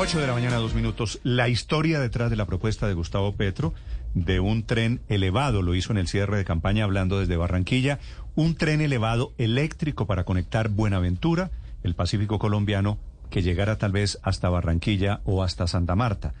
8 0.00 0.20
de 0.20 0.28
la 0.28 0.32
mañana, 0.32 0.58
dos 0.58 0.74
minutos. 0.74 1.18
La 1.24 1.48
historia 1.48 1.98
detrás 1.98 2.30
de 2.30 2.36
la 2.36 2.46
propuesta 2.46 2.86
de 2.86 2.94
Gustavo 2.94 3.34
Petro 3.34 3.74
de 4.14 4.38
un 4.38 4.62
tren 4.62 5.00
elevado, 5.08 5.60
lo 5.60 5.74
hizo 5.74 5.90
en 5.90 5.98
el 5.98 6.06
cierre 6.06 6.36
de 6.36 6.44
campaña 6.44 6.84
hablando 6.84 7.18
desde 7.18 7.36
Barranquilla, 7.36 7.98
un 8.36 8.54
tren 8.54 8.80
elevado 8.80 9.32
eléctrico 9.38 10.06
para 10.06 10.22
conectar 10.22 10.68
Buenaventura, 10.68 11.50
el 11.82 11.96
Pacífico 11.96 12.38
colombiano, 12.38 12.96
que 13.28 13.42
llegara 13.42 13.76
tal 13.76 13.90
vez 13.90 14.20
hasta 14.22 14.48
Barranquilla 14.48 15.20
o 15.24 15.42
hasta 15.42 15.66
Santa 15.66 15.96
Marta. 15.96 16.32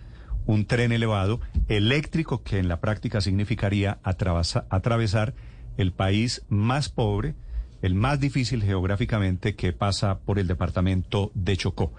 Un 0.46 0.64
tren 0.64 0.92
elevado 0.92 1.40
eléctrico 1.66 2.44
que 2.44 2.60
en 2.60 2.68
la 2.68 2.78
práctica 2.78 3.20
significaría 3.20 3.98
atravesar 4.04 5.34
el 5.76 5.90
país 5.90 6.44
más 6.48 6.90
pobre, 6.90 7.34
el 7.82 7.94
más 7.94 8.20
difícil 8.20 8.62
geográficamente 8.62 9.56
que 9.56 9.72
pasa 9.72 10.20
por 10.20 10.38
el 10.38 10.46
departamento 10.46 11.32
de 11.34 11.56
Chocó. 11.56 11.92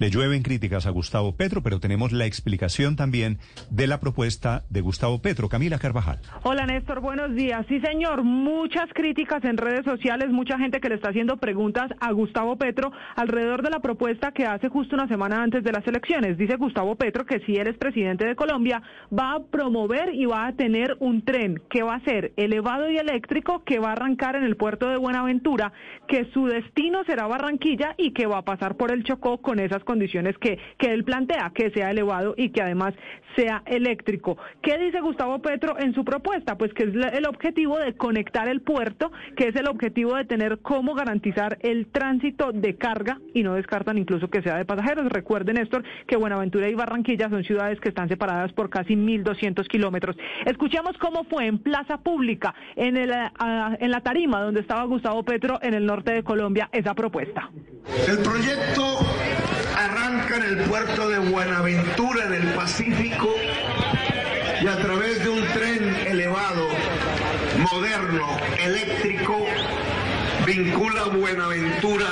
Le 0.00 0.10
llueven 0.10 0.42
críticas 0.42 0.86
a 0.86 0.90
Gustavo 0.90 1.36
Petro, 1.36 1.62
pero 1.62 1.78
tenemos 1.78 2.10
la 2.10 2.26
explicación 2.26 2.96
también 2.96 3.38
de 3.70 3.86
la 3.86 4.00
propuesta 4.00 4.64
de 4.68 4.80
Gustavo 4.80 5.22
Petro. 5.22 5.48
Camila 5.48 5.78
Carvajal. 5.78 6.18
Hola 6.42 6.66
Néstor, 6.66 7.00
buenos 7.00 7.32
días. 7.34 7.64
Sí 7.68 7.80
señor, 7.80 8.24
muchas 8.24 8.92
críticas 8.92 9.44
en 9.44 9.56
redes 9.56 9.84
sociales, 9.84 10.30
mucha 10.30 10.58
gente 10.58 10.80
que 10.80 10.88
le 10.88 10.96
está 10.96 11.10
haciendo 11.10 11.36
preguntas 11.36 11.92
a 12.00 12.10
Gustavo 12.10 12.56
Petro 12.56 12.90
alrededor 13.14 13.62
de 13.62 13.70
la 13.70 13.78
propuesta 13.78 14.32
que 14.32 14.46
hace 14.46 14.68
justo 14.68 14.96
una 14.96 15.06
semana 15.06 15.42
antes 15.42 15.62
de 15.62 15.70
las 15.70 15.86
elecciones. 15.86 16.36
Dice 16.38 16.56
Gustavo 16.56 16.96
Petro 16.96 17.24
que 17.24 17.38
si 17.46 17.54
él 17.54 17.68
es 17.68 17.78
presidente 17.78 18.26
de 18.26 18.34
Colombia 18.34 18.82
va 19.16 19.34
a 19.34 19.44
promover 19.44 20.12
y 20.12 20.24
va 20.24 20.46
a 20.46 20.52
tener 20.54 20.96
un 20.98 21.24
tren 21.24 21.62
que 21.70 21.84
va 21.84 21.94
a 21.94 22.04
ser 22.04 22.32
elevado 22.36 22.90
y 22.90 22.98
eléctrico 22.98 23.62
que 23.64 23.78
va 23.78 23.90
a 23.90 23.92
arrancar 23.92 24.34
en 24.34 24.42
el 24.42 24.56
puerto 24.56 24.88
de 24.88 24.96
Buenaventura, 24.96 25.72
que 26.08 26.28
su 26.32 26.46
destino 26.46 27.04
será 27.04 27.28
Barranquilla 27.28 27.94
y 27.96 28.12
que 28.12 28.26
va 28.26 28.38
a 28.38 28.42
pasar 28.42 28.76
por 28.76 28.90
el 28.90 29.04
Chocó 29.04 29.38
con 29.38 29.60
esas 29.60 29.83
condiciones 29.84 30.36
que, 30.38 30.58
que 30.78 30.92
él 30.92 31.04
plantea, 31.04 31.52
que 31.54 31.70
sea 31.70 31.90
elevado 31.90 32.34
y 32.36 32.50
que 32.50 32.62
además 32.62 32.94
sea 33.36 33.62
eléctrico. 33.66 34.36
¿Qué 34.62 34.78
dice 34.78 35.00
Gustavo 35.00 35.40
Petro 35.40 35.78
en 35.78 35.94
su 35.94 36.04
propuesta? 36.04 36.56
Pues 36.56 36.72
que 36.72 36.84
es 36.84 36.94
el 36.94 37.26
objetivo 37.26 37.78
de 37.78 37.94
conectar 37.94 38.48
el 38.48 38.60
puerto, 38.60 39.12
que 39.36 39.48
es 39.48 39.56
el 39.56 39.68
objetivo 39.68 40.14
de 40.16 40.24
tener 40.24 40.58
cómo 40.60 40.94
garantizar 40.94 41.58
el 41.60 41.86
tránsito 41.86 42.52
de 42.52 42.76
carga 42.76 43.20
y 43.32 43.42
no 43.42 43.54
descartan 43.54 43.98
incluso 43.98 44.28
que 44.28 44.42
sea 44.42 44.56
de 44.56 44.64
pasajeros. 44.64 45.10
Recuerden, 45.10 45.56
Néstor, 45.56 45.84
que 46.06 46.16
Buenaventura 46.16 46.68
y 46.68 46.74
Barranquilla 46.74 47.28
son 47.28 47.44
ciudades 47.44 47.80
que 47.80 47.88
están 47.88 48.08
separadas 48.08 48.52
por 48.52 48.70
casi 48.70 48.94
1.200 48.94 49.66
kilómetros. 49.66 50.16
Escuchemos 50.44 50.96
cómo 50.98 51.24
fue 51.24 51.46
en 51.46 51.58
Plaza 51.58 51.98
Pública, 51.98 52.54
en, 52.76 52.96
el, 52.96 53.12
en 53.12 53.90
la 53.90 54.00
tarima 54.00 54.40
donde 54.42 54.60
estaba 54.60 54.84
Gustavo 54.84 55.22
Petro 55.22 55.58
en 55.62 55.74
el 55.74 55.86
norte 55.86 56.12
de 56.12 56.22
Colombia, 56.22 56.68
esa 56.72 56.94
propuesta. 56.94 57.50
El 58.08 58.18
proyecto 58.18 58.98
en 60.36 60.42
el 60.42 60.56
puerto 60.64 61.08
de 61.08 61.18
Buenaventura, 61.18 62.26
en 62.26 62.34
el 62.34 62.54
Pacífico, 62.54 63.34
y 64.60 64.66
a 64.66 64.76
través 64.78 65.22
de 65.22 65.28
un 65.28 65.46
tren 65.48 65.94
elevado, 66.06 66.68
moderno, 67.72 68.36
eléctrico, 68.64 69.46
vincula 70.44 71.04
Buenaventura 71.04 72.06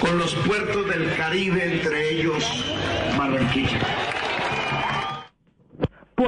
con 0.00 0.18
los 0.18 0.34
puertos 0.36 0.88
del 0.88 1.16
Caribe, 1.16 1.76
entre 1.76 2.10
ellos 2.10 2.44
Barranquilla. 3.16 3.80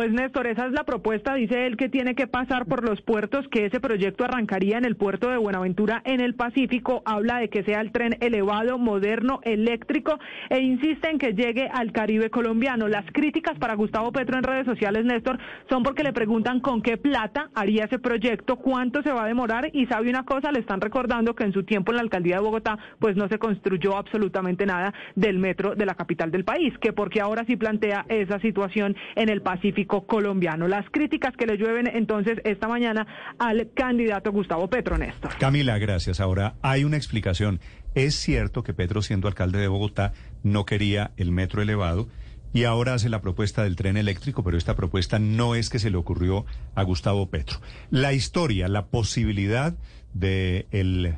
Pues 0.02 0.12
Néstor, 0.14 0.48
esa 0.48 0.66
es 0.66 0.72
la 0.72 0.82
propuesta, 0.82 1.34
dice 1.34 1.64
él 1.64 1.76
que 1.76 1.88
tiene 1.88 2.16
que 2.16 2.26
pasar 2.26 2.66
por 2.66 2.82
los 2.82 3.00
puertos, 3.02 3.46
que 3.46 3.66
ese 3.66 3.78
proyecto 3.78 4.24
arrancaría 4.24 4.76
en 4.76 4.84
el 4.84 4.96
puerto 4.96 5.30
de 5.30 5.36
Buenaventura 5.36 6.02
en 6.04 6.20
el 6.20 6.34
Pacífico, 6.34 7.02
habla 7.04 7.38
de 7.38 7.48
que 7.48 7.62
sea 7.62 7.80
el 7.80 7.92
tren 7.92 8.16
elevado, 8.18 8.78
moderno, 8.78 9.38
eléctrico 9.44 10.18
e 10.50 10.58
insiste 10.58 11.08
en 11.08 11.18
que 11.18 11.34
llegue 11.34 11.68
al 11.72 11.92
Caribe 11.92 12.30
colombiano. 12.30 12.88
Las 12.88 13.04
críticas 13.12 13.56
para 13.60 13.76
Gustavo 13.76 14.10
Petro 14.10 14.36
en 14.36 14.42
redes 14.42 14.66
sociales, 14.66 15.04
Néstor, 15.04 15.38
son 15.70 15.84
porque 15.84 16.02
le 16.02 16.12
preguntan 16.12 16.58
con 16.58 16.82
qué 16.82 16.96
plata 16.96 17.50
haría 17.54 17.84
ese 17.84 18.00
proyecto, 18.00 18.56
cuánto 18.56 19.04
se 19.04 19.12
va 19.12 19.22
a 19.22 19.28
demorar 19.28 19.70
y 19.72 19.86
sabe 19.86 20.10
una 20.10 20.24
cosa, 20.24 20.50
le 20.50 20.58
están 20.58 20.80
recordando 20.80 21.36
que 21.36 21.44
en 21.44 21.52
su 21.52 21.62
tiempo 21.62 21.92
en 21.92 21.98
la 21.98 22.02
alcaldía 22.02 22.38
de 22.38 22.42
Bogotá 22.42 22.76
pues 22.98 23.14
no 23.14 23.28
se 23.28 23.38
construyó 23.38 23.96
absolutamente 23.96 24.66
nada 24.66 24.92
del 25.14 25.38
metro 25.38 25.76
de 25.76 25.86
la 25.86 25.94
capital 25.94 26.32
del 26.32 26.44
país, 26.44 26.76
que 26.78 26.92
porque 26.92 27.20
ahora 27.20 27.44
sí 27.46 27.54
plantea 27.54 28.04
esa 28.08 28.40
situación 28.40 28.96
en 29.14 29.28
el 29.28 29.42
Pacífico 29.42 29.91
colombiano. 30.00 30.66
Las 30.66 30.86
críticas 30.90 31.36
que 31.36 31.46
le 31.46 31.56
llueven 31.56 31.86
entonces 31.86 32.38
esta 32.44 32.68
mañana 32.68 33.06
al 33.38 33.70
candidato 33.74 34.32
Gustavo 34.32 34.68
Petro, 34.68 34.98
Néstor. 34.98 35.36
Camila, 35.38 35.78
gracias. 35.78 36.20
Ahora, 36.20 36.54
hay 36.62 36.84
una 36.84 36.96
explicación. 36.96 37.60
Es 37.94 38.14
cierto 38.14 38.62
que 38.62 38.72
Petro, 38.72 39.02
siendo 39.02 39.28
alcalde 39.28 39.58
de 39.58 39.68
Bogotá, 39.68 40.12
no 40.42 40.64
quería 40.64 41.12
el 41.16 41.30
metro 41.30 41.60
elevado 41.62 42.08
y 42.54 42.64
ahora 42.64 42.94
hace 42.94 43.08
la 43.08 43.20
propuesta 43.20 43.64
del 43.64 43.76
tren 43.76 43.96
eléctrico, 43.96 44.42
pero 44.42 44.58
esta 44.58 44.76
propuesta 44.76 45.18
no 45.18 45.54
es 45.54 45.70
que 45.70 45.78
se 45.78 45.90
le 45.90 45.96
ocurrió 45.96 46.44
a 46.74 46.82
Gustavo 46.82 47.28
Petro. 47.30 47.60
La 47.90 48.12
historia, 48.12 48.68
la 48.68 48.86
posibilidad 48.86 49.74
del 50.12 50.66
el 50.70 51.14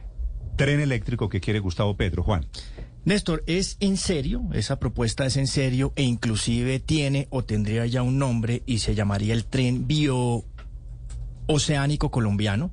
tren 0.56 0.80
eléctrico 0.80 1.28
que 1.28 1.40
quiere 1.40 1.58
Gustavo 1.58 1.96
Petro, 1.96 2.22
Juan. 2.22 2.46
Néstor, 3.04 3.44
¿es 3.46 3.76
en 3.80 3.98
serio? 3.98 4.44
Esa 4.54 4.78
propuesta 4.78 5.26
es 5.26 5.36
en 5.36 5.46
serio 5.46 5.92
e 5.94 6.04
inclusive 6.04 6.80
tiene 6.80 7.26
o 7.28 7.44
tendría 7.44 7.84
ya 7.84 8.02
un 8.02 8.18
nombre 8.18 8.62
y 8.64 8.78
se 8.78 8.94
llamaría 8.94 9.34
el 9.34 9.44
tren 9.44 9.86
biooceánico 9.86 12.10
colombiano. 12.10 12.70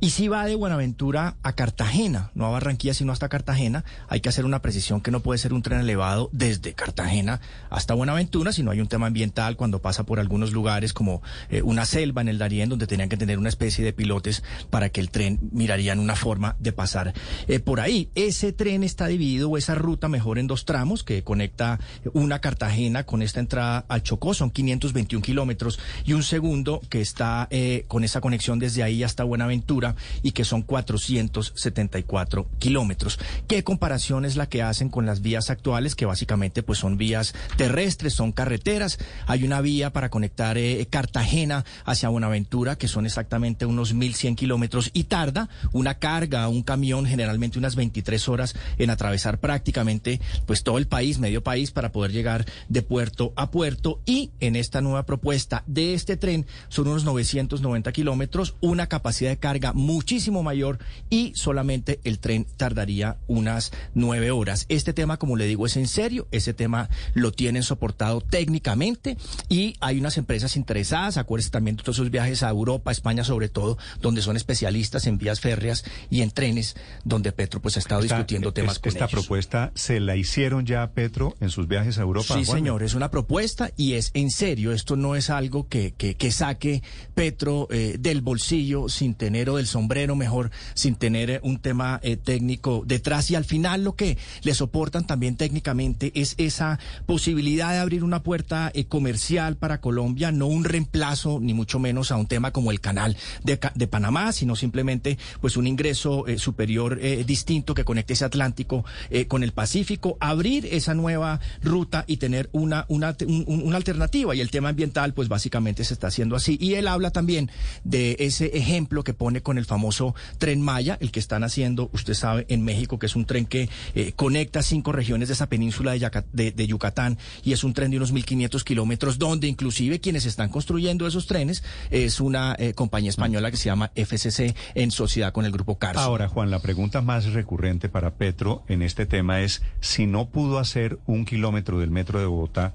Y 0.00 0.10
si 0.10 0.28
va 0.28 0.44
de 0.44 0.54
Buenaventura 0.54 1.36
a 1.42 1.52
Cartagena, 1.54 2.30
no 2.34 2.46
a 2.46 2.50
Barranquilla, 2.50 2.92
sino 2.92 3.12
hasta 3.12 3.28
Cartagena, 3.28 3.84
hay 4.08 4.20
que 4.20 4.28
hacer 4.28 4.44
una 4.44 4.60
precisión 4.60 5.00
que 5.00 5.10
no 5.10 5.20
puede 5.20 5.38
ser 5.38 5.54
un 5.54 5.62
tren 5.62 5.80
elevado 5.80 6.28
desde 6.32 6.74
Cartagena 6.74 7.40
hasta 7.70 7.94
Buenaventura, 7.94 8.52
sino 8.52 8.70
hay 8.70 8.80
un 8.80 8.86
tema 8.86 9.06
ambiental 9.06 9.56
cuando 9.56 9.80
pasa 9.80 10.04
por 10.04 10.20
algunos 10.20 10.52
lugares 10.52 10.92
como 10.92 11.22
eh, 11.48 11.62
una 11.62 11.86
selva 11.86 12.20
en 12.20 12.28
el 12.28 12.38
Darién, 12.38 12.68
donde 12.68 12.86
tenían 12.86 13.08
que 13.08 13.16
tener 13.16 13.38
una 13.38 13.48
especie 13.48 13.84
de 13.84 13.92
pilotes 13.92 14.42
para 14.68 14.90
que 14.90 15.00
el 15.00 15.10
tren 15.10 15.38
mirarían 15.52 15.98
una 15.98 16.16
forma 16.16 16.56
de 16.58 16.72
pasar 16.72 17.14
eh, 17.48 17.60
por 17.60 17.80
ahí. 17.80 18.10
Ese 18.14 18.52
tren 18.52 18.84
está 18.84 19.06
dividido, 19.06 19.48
o 19.48 19.56
esa 19.56 19.74
ruta 19.74 20.08
mejor 20.08 20.38
en 20.38 20.46
dos 20.46 20.66
tramos, 20.66 21.02
que 21.02 21.22
conecta 21.22 21.80
una 22.12 22.40
Cartagena 22.40 23.04
con 23.04 23.22
esta 23.22 23.40
entrada 23.40 23.86
al 23.88 24.02
Chocó, 24.02 24.34
son 24.34 24.50
521 24.50 25.22
kilómetros, 25.22 25.78
y 26.04 26.12
un 26.12 26.22
segundo 26.22 26.82
que 26.90 27.00
está 27.00 27.48
eh, 27.50 27.84
con 27.88 28.04
esa 28.04 28.20
conexión 28.20 28.58
desde 28.58 28.82
ahí 28.82 29.02
hasta 29.02 29.24
Buenaventura 29.24 29.93
y 30.22 30.32
que 30.32 30.44
son 30.44 30.62
474 30.62 32.48
kilómetros. 32.58 33.18
¿Qué 33.46 33.62
comparación 33.64 34.24
es 34.24 34.36
la 34.36 34.48
que 34.48 34.62
hacen 34.62 34.88
con 34.88 35.06
las 35.06 35.20
vías 35.20 35.50
actuales, 35.50 35.94
que 35.94 36.06
básicamente 36.06 36.62
pues 36.62 36.78
son 36.78 36.96
vías 36.96 37.34
terrestres, 37.56 38.14
son 38.14 38.32
carreteras? 38.32 38.98
Hay 39.26 39.44
una 39.44 39.60
vía 39.60 39.92
para 39.92 40.10
conectar 40.10 40.58
eh, 40.58 40.86
Cartagena 40.90 41.64
hacia 41.84 42.08
Buenaventura, 42.08 42.76
que 42.76 42.88
son 42.88 43.06
exactamente 43.06 43.66
unos 43.66 43.94
1.100 43.94 44.36
kilómetros 44.36 44.90
y 44.92 45.04
tarda 45.04 45.48
una 45.72 45.98
carga, 45.98 46.48
un 46.48 46.62
camión, 46.62 47.06
generalmente 47.06 47.58
unas 47.58 47.76
23 47.76 48.28
horas 48.28 48.54
en 48.78 48.90
atravesar 48.90 49.38
prácticamente 49.38 50.20
pues 50.46 50.62
todo 50.62 50.78
el 50.78 50.86
país, 50.86 51.18
medio 51.18 51.42
país, 51.42 51.70
para 51.70 51.92
poder 51.92 52.12
llegar 52.12 52.46
de 52.68 52.82
puerto 52.82 53.32
a 53.36 53.50
puerto. 53.50 54.00
Y 54.06 54.30
en 54.40 54.56
esta 54.56 54.80
nueva 54.80 55.06
propuesta 55.06 55.62
de 55.66 55.94
este 55.94 56.16
tren 56.16 56.46
son 56.68 56.88
unos 56.88 57.04
990 57.04 57.92
kilómetros, 57.92 58.54
una 58.60 58.86
capacidad 58.88 59.30
de 59.30 59.38
carga 59.38 59.72
muchísimo 59.74 60.42
mayor 60.42 60.78
y 61.10 61.32
solamente 61.34 62.00
el 62.04 62.18
tren 62.18 62.46
tardaría 62.56 63.18
unas 63.26 63.72
nueve 63.94 64.30
horas. 64.30 64.66
Este 64.68 64.92
tema, 64.92 65.18
como 65.18 65.36
le 65.36 65.46
digo, 65.46 65.66
es 65.66 65.76
en 65.76 65.88
serio. 65.88 66.26
Ese 66.30 66.54
tema 66.54 66.88
lo 67.12 67.32
tienen 67.32 67.62
soportado 67.62 68.20
técnicamente 68.20 69.16
y 69.48 69.74
hay 69.80 69.98
unas 69.98 70.16
empresas 70.18 70.56
interesadas. 70.56 71.16
Acuérdense 71.16 71.50
también 71.50 71.76
de 71.76 71.82
todos 71.82 71.96
esos 71.96 72.10
viajes 72.10 72.42
a 72.42 72.50
Europa, 72.50 72.92
España 72.92 73.24
sobre 73.24 73.48
todo, 73.48 73.78
donde 74.00 74.22
son 74.22 74.36
especialistas 74.36 75.06
en 75.06 75.18
vías 75.18 75.40
férreas 75.40 75.84
y 76.10 76.22
en 76.22 76.30
trenes, 76.30 76.76
donde 77.04 77.32
Petro 77.32 77.60
pues 77.60 77.76
ha 77.76 77.80
estado 77.80 78.02
discutiendo 78.02 78.52
temas 78.52 78.78
con 78.78 78.92
Esta 78.92 79.08
propuesta 79.08 79.72
se 79.74 80.00
la 80.00 80.16
hicieron 80.16 80.66
ya 80.66 80.82
a 80.82 80.92
Petro 80.92 81.36
en 81.40 81.50
sus 81.50 81.68
viajes 81.68 81.98
a 81.98 82.02
Europa. 82.02 82.34
Sí, 82.34 82.44
señor, 82.44 82.82
es 82.82 82.94
una 82.94 83.10
propuesta 83.10 83.70
y 83.76 83.94
es 83.94 84.10
en 84.14 84.30
serio. 84.30 84.72
Esto 84.72 84.96
no 84.96 85.16
es 85.16 85.30
algo 85.30 85.68
que, 85.68 85.92
que, 85.92 86.16
que 86.16 86.30
saque 86.30 86.82
Petro 87.14 87.68
eh, 87.70 87.96
del 87.98 88.20
bolsillo 88.20 88.88
sin 88.88 89.14
tener 89.14 89.50
o 89.50 89.56
del 89.56 89.63
sombrero 89.66 90.16
mejor 90.16 90.50
sin 90.74 90.96
tener 90.96 91.30
eh, 91.30 91.40
un 91.42 91.58
tema 91.58 92.00
eh, 92.02 92.16
técnico 92.16 92.82
detrás. 92.86 93.30
Y 93.30 93.34
al 93.34 93.44
final 93.44 93.84
lo 93.84 93.94
que 93.94 94.18
le 94.42 94.54
soportan 94.54 95.06
también 95.06 95.36
técnicamente 95.36 96.12
es 96.14 96.34
esa 96.38 96.78
posibilidad 97.06 97.72
de 97.72 97.78
abrir 97.78 98.04
una 98.04 98.22
puerta 98.22 98.70
eh, 98.74 98.84
comercial 98.86 99.56
para 99.56 99.80
Colombia, 99.80 100.32
no 100.32 100.46
un 100.46 100.64
reemplazo 100.64 101.38
ni 101.40 101.54
mucho 101.54 101.78
menos 101.78 102.10
a 102.10 102.16
un 102.16 102.26
tema 102.26 102.52
como 102.52 102.70
el 102.70 102.80
canal 102.80 103.16
de, 103.42 103.56
Panamá, 103.86 104.32
sino 104.32 104.56
simplemente 104.56 105.18
pues 105.40 105.56
un 105.56 105.66
ingreso 105.66 106.24
superior 106.36 106.98
distinto 107.24 107.74
que 107.74 107.84
conecte 107.84 108.14
ese 108.14 108.24
Atlántico 108.24 108.84
con 109.28 109.42
el 109.44 109.52
Pacífico, 109.52 110.16
abrir 110.20 110.66
esa 110.66 110.94
nueva 110.94 111.38
ruta 111.62 112.04
y 112.06 112.16
tener 112.16 112.48
una, 112.52 112.86
una, 112.88 113.16
una 113.46 113.76
alternativa. 113.76 114.34
Y 114.34 114.40
el 114.40 114.50
tema 114.50 114.70
ambiental 114.70 115.14
pues 115.14 115.28
básicamente 115.28 115.84
se 115.84 115.94
está 115.94 116.08
haciendo 116.08 116.36
así. 116.36 116.58
Y 116.60 116.74
él 116.74 116.88
habla 116.88 117.10
también 117.10 117.50
de 117.84 118.16
ese 118.18 118.56
ejemplo 118.56 119.04
que 119.04 119.14
pone 119.14 119.42
con 119.42 119.53
con 119.54 119.58
el 119.58 119.66
famoso 119.66 120.16
tren 120.38 120.60
Maya, 120.60 120.98
el 121.00 121.12
que 121.12 121.20
están 121.20 121.44
haciendo, 121.44 121.88
usted 121.92 122.14
sabe, 122.14 122.44
en 122.48 122.64
México, 122.64 122.98
que 122.98 123.06
es 123.06 123.14
un 123.14 123.24
tren 123.24 123.46
que 123.46 123.68
eh, 123.94 124.12
conecta 124.16 124.62
cinco 124.64 124.90
regiones 124.90 125.28
de 125.28 125.34
esa 125.34 125.46
península 125.48 125.92
de, 125.92 126.00
Yaca- 126.00 126.24
de- 126.32 126.66
Yucatán 126.66 127.18
y 127.44 127.52
es 127.52 127.62
un 127.62 127.72
tren 127.72 127.90
de 127.92 127.98
unos 127.98 128.12
1.500 128.12 128.64
kilómetros, 128.64 129.18
donde 129.18 129.46
inclusive 129.46 130.00
quienes 130.00 130.26
están 130.26 130.48
construyendo 130.48 131.06
esos 131.06 131.26
trenes 131.28 131.62
es 131.90 132.20
una 132.20 132.56
eh, 132.58 132.74
compañía 132.74 133.10
española 133.10 133.50
que 133.52 133.56
se 133.56 133.66
llama 133.66 133.92
FCC 133.94 134.56
en 134.74 134.90
sociedad 134.90 135.32
con 135.32 135.44
el 135.44 135.52
grupo 135.52 135.78
Carso. 135.78 136.00
Ahora, 136.00 136.26
Juan, 136.28 136.50
la 136.50 136.58
pregunta 136.58 137.00
más 137.00 137.26
recurrente 137.26 137.88
para 137.88 138.10
Petro 138.14 138.64
en 138.68 138.82
este 138.82 139.06
tema 139.06 139.40
es 139.40 139.62
si 139.80 140.06
no 140.06 140.26
pudo 140.30 140.58
hacer 140.58 140.98
un 141.06 141.24
kilómetro 141.26 141.78
del 141.78 141.90
metro 141.92 142.18
de 142.18 142.26
Bogotá, 142.26 142.72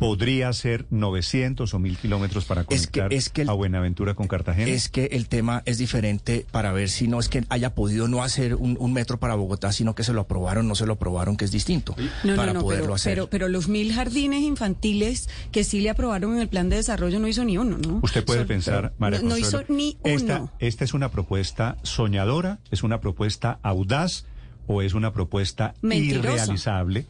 ¿podría 0.00 0.48
hacer 0.48 0.86
900 0.90 1.74
o 1.74 1.78
1000 1.78 1.98
kilómetros 1.98 2.46
para 2.46 2.62
Es 2.62 2.66
que- 2.88 3.00
conectar 3.00 3.12
es 3.12 3.28
que 3.28 3.42
el- 3.42 3.50
a 3.50 3.52
Buenaventura 3.52 4.14
con 4.14 4.26
Cartagena? 4.26 4.68
Es 4.68 4.88
que 4.88 5.04
el 5.12 5.28
tema 5.28 5.62
es 5.66 5.76
diferente 5.78 6.46
para 6.50 6.72
ver 6.72 6.88
si 6.88 7.06
no 7.06 7.20
es 7.20 7.28
que 7.28 7.44
haya 7.50 7.74
podido 7.74 8.08
no 8.08 8.22
hacer 8.24 8.54
un, 8.54 8.76
un 8.80 8.92
metro 8.94 9.20
para 9.20 9.34
Bogotá, 9.34 9.72
sino 9.72 9.94
que 9.94 10.02
se 10.02 10.12
lo 10.14 10.22
aprobaron, 10.22 10.66
no 10.66 10.74
se 10.74 10.86
lo 10.86 10.94
aprobaron, 10.94 11.36
que 11.36 11.44
es 11.44 11.52
distinto 11.52 11.94
No, 12.24 12.34
para 12.34 12.54
no, 12.54 12.60
no, 12.60 12.60
poderlo 12.62 12.84
pero, 12.86 12.94
hacer. 12.94 13.12
pero, 13.12 13.30
pero 13.30 13.48
los 13.48 13.68
mil 13.68 13.92
jardines 13.92 14.40
infantiles 14.40 15.28
que 15.52 15.64
sí 15.64 15.80
le 15.82 15.90
aprobaron 15.90 16.32
en 16.34 16.40
el 16.40 16.48
plan 16.48 16.70
de 16.70 16.76
desarrollo 16.76 17.20
no 17.20 17.28
hizo 17.28 17.44
ni 17.44 17.58
uno, 17.58 17.76
¿no? 17.76 18.00
Usted 18.02 18.24
puede 18.24 18.40
Son- 18.40 18.48
pensar, 18.48 18.94
María 18.98 19.20
no, 19.22 19.36
hizo 19.36 19.62
ni 19.68 19.98
esta, 20.02 20.40
uno. 20.40 20.52
¿Esta 20.60 20.84
es 20.84 20.94
una 20.94 21.10
propuesta 21.10 21.76
soñadora? 21.82 22.58
¿Es 22.70 22.82
una 22.82 23.00
propuesta 23.02 23.58
audaz? 23.62 24.24
¿O 24.66 24.82
es 24.82 24.94
una 24.94 25.12
propuesta 25.12 25.74
Mentirosa. 25.82 26.28
irrealizable? 26.30 27.06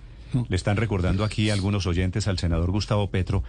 Le 0.48 0.56
están 0.56 0.76
recordando 0.76 1.24
aquí 1.24 1.50
algunos 1.50 1.86
oyentes 1.86 2.28
al 2.28 2.38
senador 2.38 2.70
Gustavo 2.70 3.10
Petro 3.10 3.42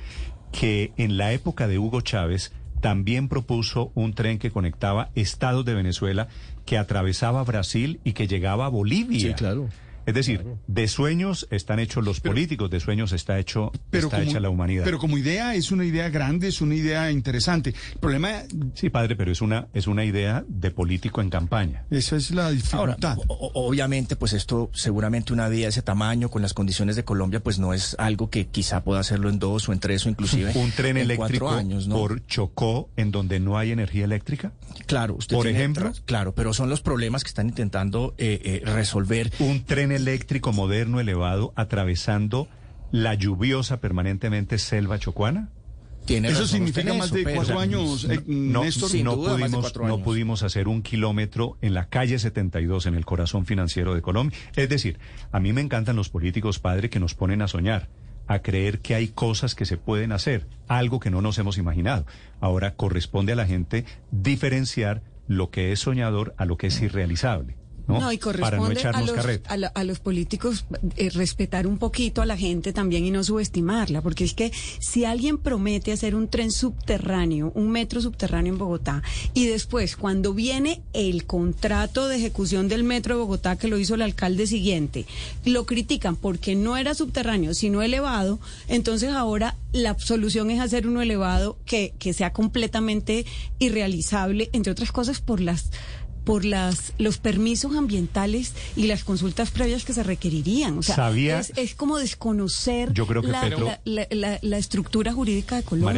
que 0.52 0.94
en 0.98 1.18
la 1.18 1.32
época 1.32 1.68
de 1.68 1.80
Hugo 1.80 2.02
Chávez 2.02 2.52
también 2.82 3.30
propuso 3.30 3.92
un 3.94 4.14
tren 4.14 4.40
que 4.40 4.52
conectaba 4.52 5.10
estados 5.16 5.64
de 5.66 5.76
Venezuela 5.76 6.28
que 6.66 6.78
atravesaba 6.78 7.44
Brasil 7.44 8.00
y 8.04 8.14
que 8.14 8.28
llegaba 8.28 8.66
a 8.66 8.70
Bolivia. 8.70 9.20
Sí, 9.20 9.34
claro. 9.34 9.70
Es 10.12 10.16
decir, 10.16 10.46
de 10.68 10.88
sueños 10.88 11.48
están 11.52 11.80
hechos 11.80 12.04
los 12.04 12.20
políticos, 12.20 12.70
de 12.70 12.80
sueños 12.80 13.12
está 13.14 13.40
hecho 13.40 13.72
Pero 13.90 14.08
está 14.08 14.18
como, 14.18 14.30
hecha 14.30 14.40
la 14.40 14.50
humanidad. 14.50 14.84
pero 14.84 15.00
como 15.00 15.18
idea 15.18 15.56
es 15.56 15.72
una 15.72 15.86
idea 15.86 16.10
grande, 16.10 16.48
es 16.50 16.62
una 16.62 16.76
idea 16.76 17.12
interesante. 17.12 17.74
El 17.94 18.00
problema, 18.00 18.44
Sí, 18.74 18.90
padre, 18.90 19.16
pero 19.16 19.32
es 19.32 19.42
una, 19.42 19.68
es 19.74 19.88
una 19.88 20.04
idea 20.04 20.44
de 20.48 20.72
político 20.72 21.22
en 21.22 21.30
campaña. 21.30 21.86
esa 21.90 22.16
es 22.18 22.32
la 22.32 22.52
dificultad. 22.52 23.18
obviamente, 23.28 24.16
pues 24.16 24.34
esto, 24.34 24.70
seguramente 24.74 25.34
una 25.34 25.48
vía 25.48 25.66
de 25.66 25.70
ese 25.70 25.82
tamaño, 25.82 26.30
con 26.30 26.42
las 26.42 26.54
condiciones 26.54 26.96
de 26.96 27.04
Colombia, 27.04 27.42
pues 27.42 27.60
no 27.60 27.74
es 27.74 27.96
algo 28.00 28.30
que 28.30 28.48
quizá 28.48 28.84
pueda 28.84 29.00
hacerlo 29.00 29.30
en 29.30 29.40
dos 29.40 29.70
o 29.70 29.74
en 29.74 29.80
tres 29.80 30.06
o 30.06 30.10
inclusive 30.10 30.52
Un 30.56 30.72
tren 30.72 30.98
en 30.98 31.04
eléctrico 31.04 31.46
cuatro 31.46 31.60
años, 31.60 31.88
¿no? 31.88 31.96
por 31.96 32.26
Chocó 32.28 32.90
en 32.98 33.12
donde 33.12 33.40
no 33.40 33.58
hay 33.58 33.72
energía 33.72 34.06
eléctrica. 34.06 34.52
Claro, 34.86 35.16
usted 35.16 35.36
por 35.36 35.46
tiene 35.46 35.60
ejemplo. 35.60 35.92
claro, 36.06 36.34
pero 36.34 36.54
son 36.54 36.70
los 36.70 36.82
problemas 36.82 37.24
que 37.24 37.30
están 37.30 37.48
intentando 37.48 38.14
eh, 38.18 38.62
eh, 38.66 38.70
resolver. 38.70 39.32
Un 39.40 39.64
tren 39.64 39.92
eléctrico 39.92 40.01
moderno 40.54 41.00
elevado 41.00 41.54
atravesando 41.56 42.48
la 42.92 43.14
lluviosa 43.14 43.80
permanentemente 43.80 44.58
selva 44.58 45.00
chocuana. 45.00 45.50
Tiene 46.06 46.30
Eso 46.30 46.48
significa 46.48 46.94
más 46.96 47.08
eso, 47.08 47.16
de 47.16 47.24
pero- 47.24 47.36
cuatro 47.36 47.60
años, 47.60 48.06
eh, 48.10 48.20
No, 48.26 48.64
Néstor. 48.64 48.90
no 49.04 49.16
duda, 49.16 49.32
más 49.34 49.38
de 49.38 49.44
pudimos, 49.46 49.62
cuatro 49.62 49.88
no 49.88 49.94
años. 49.94 50.04
pudimos 50.04 50.44
hacer 50.44 50.68
un 50.68 50.82
kilómetro 50.82 51.58
en 51.62 51.76
la 51.76 51.90
calle 51.90 52.18
72, 52.18 52.88
en 52.88 52.96
el 52.96 53.06
corazón 53.06 53.46
financiero 53.46 53.94
de 53.94 54.02
Colombia. 54.02 54.38
Es 54.56 54.68
decir, 54.68 54.98
a 55.32 55.40
mí 55.40 55.54
me 55.54 55.62
encantan 55.62 55.96
los 55.96 56.10
políticos, 56.10 56.58
padre, 56.58 56.90
que 56.90 57.00
nos 57.00 57.14
ponen 57.14 57.44
a 57.44 57.48
soñar, 57.48 57.88
a 58.28 58.40
creer 58.40 58.80
que 58.80 58.96
hay 58.96 59.10
cosas 59.10 59.54
que 59.54 59.66
se 59.66 59.78
pueden 59.78 60.12
hacer, 60.12 60.48
algo 60.68 61.00
que 61.00 61.12
no 61.12 61.22
nos 61.22 61.38
hemos 61.38 61.60
imaginado. 61.60 62.06
Ahora 62.40 62.74
corresponde 62.74 63.34
a 63.34 63.36
la 63.36 63.46
gente 63.46 63.86
diferenciar 64.10 65.04
lo 65.28 65.52
que 65.52 65.72
es 65.72 65.80
soñador 65.82 66.34
a 66.38 66.46
lo 66.46 66.58
que 66.58 66.68
es 66.68 66.82
irrealizable. 66.82 67.58
¿No? 67.88 68.12
y 68.12 68.18
Para 68.18 68.58
no 68.58 68.64
corresponde 68.64 68.82
a, 68.82 69.02
los, 69.02 69.26
a, 69.48 69.58
la- 69.58 69.68
a 69.68 69.84
los 69.84 70.00
políticos 70.00 70.66
eh, 70.98 71.10
respetar 71.10 71.68
un 71.68 71.78
poquito 71.78 72.22
a 72.22 72.26
la 72.26 72.38
gente 72.38 72.74
también 72.74 73.06
y 73.06 73.12
no 73.12 73.24
subestimarla, 73.24 74.02
porque 74.02 74.24
es 74.24 74.34
que 74.34 74.52
si 74.80 75.06
alguien 75.06 75.38
promete 75.38 75.92
hacer 75.92 76.16
un 76.16 76.28
tren 76.28 76.52
subterráneo, 76.52 77.52
un 77.56 77.70
metro 77.72 78.02
subterráneo 78.02 78.54
en 78.54 78.60
Bogotá, 78.60 79.02
y 79.34 79.46
después 79.48 79.96
cuando 79.96 80.34
viene 80.34 80.82
el 80.94 81.26
contrato 81.26 82.08
de 82.08 82.18
ejecución 82.18 82.68
del 82.68 82.84
metro 82.84 83.16
de 83.16 83.22
Bogotá 83.22 83.56
que 83.58 83.68
lo 83.68 83.78
hizo 83.78 83.96
el 83.96 84.02
alcalde 84.02 84.48
siguiente, 84.48 85.06
lo 85.46 85.66
critican 85.66 86.16
porque 86.16 86.56
no 86.56 86.78
era 86.78 86.94
subterráneo, 86.94 87.54
sino 87.54 87.82
elevado, 87.82 88.40
entonces 88.68 89.10
ahora 89.12 89.58
la 89.74 89.98
solución 89.98 90.52
es 90.52 90.60
hacer 90.60 90.88
uno 90.88 91.02
elevado 91.02 91.58
que, 91.66 91.94
que 92.00 92.14
sea 92.14 92.34
completamente 92.34 93.26
irrealizable, 93.60 94.50
entre 94.54 94.72
otras 94.72 94.92
cosas 94.92 95.22
por 95.22 95.40
las 95.40 95.72
por 96.24 96.46
las 96.46 96.94
los 96.98 97.18
permisos 97.18 97.76
ambientales 97.76 98.54
y 98.76 98.88
las 98.88 99.04
consultas 99.04 99.52
previas 99.52 99.86
que 99.86 99.94
se 99.94 100.04
requerirían. 100.04 100.78
O 100.78 100.84
sea, 100.84 100.96
Sabía- 100.96 101.40
es, 101.40 101.52
es 101.56 101.76
como 101.76 101.98
desconocer 101.98 102.94
Yo 102.94 103.08
creo 103.08 103.22
que 103.22 103.30
la, 103.30 103.42
Petro- 103.42 103.66
la- 103.86 104.08
la- 104.12 104.40
la- 104.42 104.58
estructura 104.58 105.14
jurídica 105.14 105.56
de 105.56 105.64
Colombia. 105.64 105.94